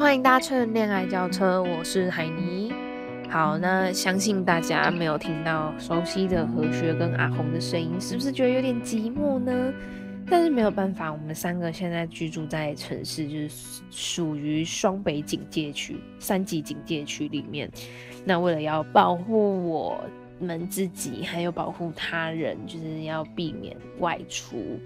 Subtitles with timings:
[0.00, 2.72] 欢迎搭乘恋爱轿车，我是海尼。
[3.28, 9.52] 好，那相信大家没有听到熟悉的和学跟阿红的声音，是不是觉得有点寂寞呢？
[10.26, 17.70] 但是没有办法，我们三个现在居住在城市，就是属于双北警戒区、三级警戒区里面。
[18.24, 20.02] 那为了要保护我
[20.40, 24.78] 们自己，还有保护他人，就是要避免外出。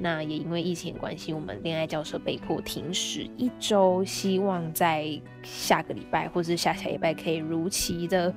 [0.00, 8.32] 那也因为疫情关系，我们恋爱轿车被迫停驶一周，希望在下个礼拜或是下下礼拜可以如期的，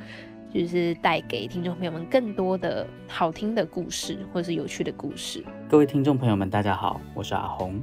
[0.51, 5.43] 就是带给听众朋友们更多的好听的故事或是有趣的故事。
[5.69, 7.79] 各位听众朋友们，大家好，我是阿红。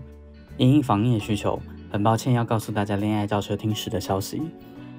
[0.57, 4.43] 因应防疫的需求，很抱歉要告诉大家恋爱轿车停驶的消息。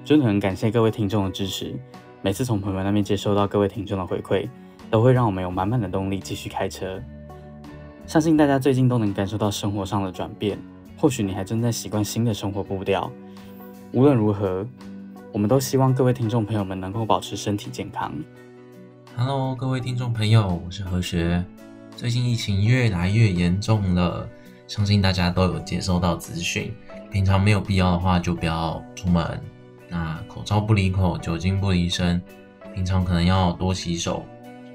[0.02, 1.78] 真的很感谢各位听众的支持，
[2.22, 4.46] 每次从朋友那边接收到各位听众的回馈，
[4.90, 7.00] 都会让我们有满满的动力继续开车。
[8.06, 10.58] 相信大家最近都能感受到生活上的转变，
[10.98, 13.10] 或许你还正在习惯新的生活步调。
[13.92, 14.66] 无论如何，
[15.32, 18.12] 我们都希望各位听众朋友们能够保持身体健康。
[19.16, 21.42] Hello，各位听众朋友，我是何学。
[21.96, 24.28] 最近疫情越来越严重了，
[24.66, 26.70] 相信大家都有接收到资讯。
[27.10, 29.40] 平常没有必要的话，就不要出门。
[29.90, 32.22] 那口罩不离口，酒精不离身。
[32.72, 34.24] 平常可能要多洗手，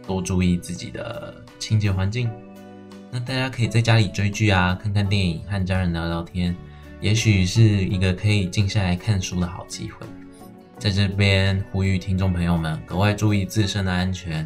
[0.05, 2.29] 多注意自己的清洁环境。
[3.09, 6.53] 那大家可以在家里追剧啊，看看电影，和家人聊聊天，
[6.99, 10.05] 也许是一个可以静下来看书的好机会。
[10.77, 14.45] 在这边呼吁听众朋友们格外注意自身的安全。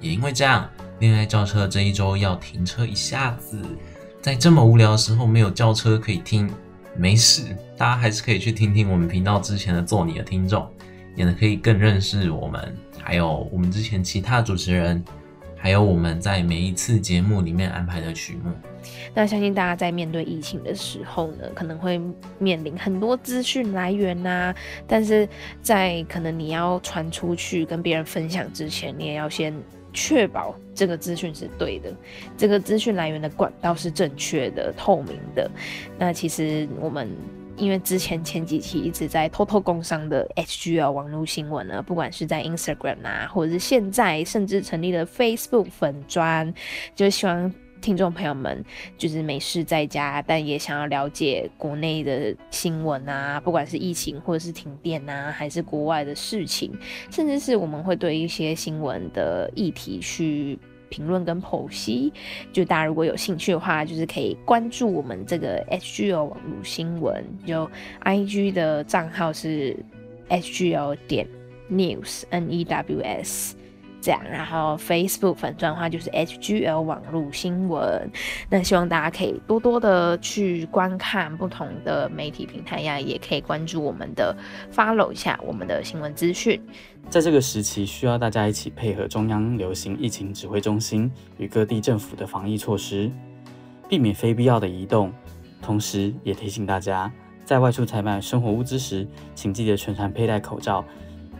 [0.00, 3.62] 也因为这样，恋爱轿车这一周要停车一下子，
[4.20, 6.50] 在这么无聊的时候没有轿车可以听，
[6.98, 10.68] 没事，大家还是可以去听听我们频道之前的做你的听众，
[11.14, 15.02] 也可以更认识我们，还有我们之前其他主持人。
[15.60, 18.52] 还有我们在每一次节目里面安排的曲目。
[19.12, 22.00] 那相信大家在面对疫情的时候呢，可能会
[22.38, 24.54] 面临很多资讯来源呐、啊，
[24.86, 25.28] 但是
[25.60, 29.52] 在可能你要传出去跟别人分享之前，你也要先
[29.98, 31.92] 确保这个资讯是对的，
[32.36, 35.50] 这个资讯来源的管道是正确的、透明的。
[35.98, 37.08] 那其实我们。
[37.60, 46.54] 因为之前前几期一直在偷偷工商的 HGL 网络新闻呢，不管是在 Instagram 啊，或者是现在甚至成立了 Facebook 粉专，
[46.94, 48.64] 就希望听众朋友们
[48.96, 56.72] 就是没事在家，但也想要了解国内的新闻啊，不管是疫情或者是停电啊，还是国外的事情，
[57.10, 60.58] 甚至是我们会对一些新闻的议题去。
[60.90, 62.10] 评论跟剖析，
[62.50, 67.70] 就大家如果有兴趣的话，就是可以关注我们这个 HGL 网络新闻，就
[68.02, 69.76] IG 的账号是
[70.30, 71.28] HGL 点
[71.70, 73.54] News N E W S
[74.30, 78.10] 然后 Facebook 粉专的话就是 HGL 网络新闻。
[78.48, 84.36] 那希望大家可以多多的去观看不同的媒体平台呀，也可以关注我们的
[84.72, 86.60] follow 一下我们的新闻资讯。
[87.10, 93.10] 在这个时期，需要大家一起配合中央流行疫情指挥中心与各地政府的防疫措施，
[93.88, 95.12] 避免非必要的移动。
[95.62, 97.10] 同时，也提醒大家，
[97.44, 100.84] 在外出采买生活物资时，请记得全程佩戴口罩，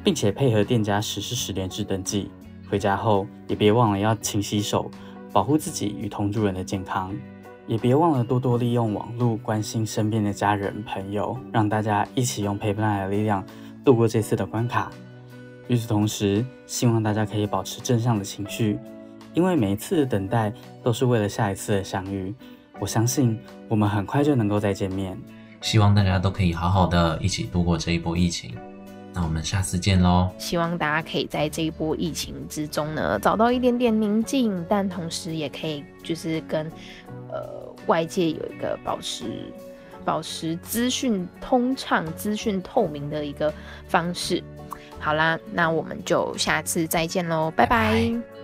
[0.03, 2.31] 并且配合店家实施实联制登记。
[2.71, 4.91] 回家后，也别忘了要勤洗手，
[5.33, 7.15] 保护自己与同住人的健康。
[7.67, 13.45] 也别忘了多多利用网络关心身边的家人朋友，让大家一起用陪伴的力量
[13.85, 14.91] 度过这次的关卡。
[15.67, 18.79] 与此同时，希望大家可以保持正向的情绪，
[19.35, 20.51] 因为每一次的等待
[20.83, 22.35] 都是为了下一次的相遇。
[22.81, 25.19] 我相信我们很快就能够再见面。
[25.61, 28.55] 希望大家都可以好好的一起度过这一波疫情。
[29.19, 30.31] 那我们下次见喽！
[30.39, 36.71] 希望大家可以在这一波疫情之中呢，找到一点点宁静，但同时也可以就是跟
[37.29, 37.43] 呃
[37.89, 39.53] 外界有一个保持
[40.05, 43.53] 保持资讯通畅、资讯透明的一个
[43.89, 44.41] 方式。
[45.01, 47.95] 好啦，那我们就下次再见喽，拜拜。
[47.95, 48.38] 拜拜。